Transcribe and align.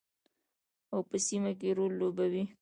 او 0.93 0.99
په 1.09 1.17
سیمه 1.25 1.51
کې 1.59 1.69
رول 1.77 1.91
لوبوي. 1.99 2.43